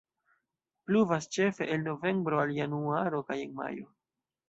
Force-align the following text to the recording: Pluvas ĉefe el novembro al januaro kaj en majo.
Pluvas 0.91 1.27
ĉefe 1.37 1.69
el 1.77 1.85
novembro 1.91 2.43
al 2.47 2.57
januaro 2.59 3.25
kaj 3.33 3.43
en 3.47 3.59
majo. 3.65 3.91